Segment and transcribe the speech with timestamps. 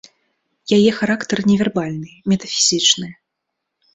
[0.77, 3.07] Яе характар невербальны, метафізічны.